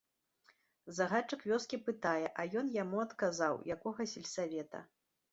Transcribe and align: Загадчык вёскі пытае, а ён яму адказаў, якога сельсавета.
Загадчык 0.99 1.43
вёскі 1.51 1.77
пытае, 1.89 2.27
а 2.43 2.45
ён 2.61 2.71
яму 2.83 2.97
адказаў, 3.07 3.59
якога 3.75 4.07
сельсавета. 4.15 4.81